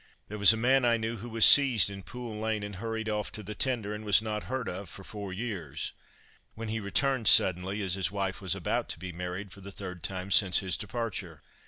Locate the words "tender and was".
3.53-4.19